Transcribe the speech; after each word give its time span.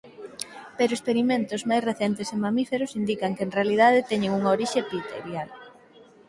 Pero 0.77 0.95
experimentos 0.97 1.67
máis 1.69 1.85
recentes 1.89 2.27
en 2.33 2.39
mamíferos 2.45 2.95
indican 3.01 3.35
que 3.37 3.43
en 3.47 3.55
realidade 3.57 4.07
teñen 4.11 4.35
unha 4.39 4.53
orixe 4.55 4.77
epitelial. 4.85 5.49